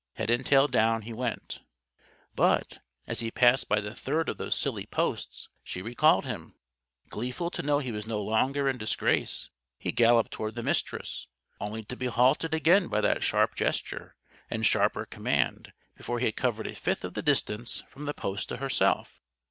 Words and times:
Head 0.13 0.31
and 0.31 0.43
tail 0.43 0.67
down, 0.67 1.03
he 1.03 1.13
went. 1.13 1.59
But, 2.35 2.79
as 3.05 3.19
he 3.19 3.29
passed 3.29 3.69
by 3.69 3.79
the 3.79 3.93
third 3.93 4.29
of 4.29 4.37
those 4.37 4.55
silly 4.55 4.87
posts, 4.87 5.47
she 5.63 5.83
recalled 5.83 6.25
him. 6.25 6.55
Gleeful 7.09 7.51
to 7.51 7.61
know 7.61 7.77
he 7.77 7.91
was 7.91 8.07
no 8.07 8.19
longer 8.19 8.67
in 8.67 8.79
disgrace 8.79 9.51
he 9.77 9.91
galloped 9.91 10.31
toward 10.31 10.55
the 10.55 10.63
Mistress; 10.63 11.27
only 11.59 11.83
to 11.83 11.95
be 11.95 12.07
halted 12.07 12.55
again 12.55 12.87
by 12.87 12.99
that 13.01 13.21
sharp 13.21 13.53
gesture 13.53 14.15
and 14.49 14.65
sharper 14.65 15.05
command 15.05 15.71
before 15.95 16.17
he 16.17 16.25
had 16.25 16.35
covered 16.35 16.65
a 16.65 16.73
fifth 16.73 17.03
of 17.03 17.13
the 17.13 17.21
distance 17.21 17.83
from 17.87 18.05
the 18.05 18.13
post 18.15 18.49
to 18.49 18.57
herself. 18.57 19.21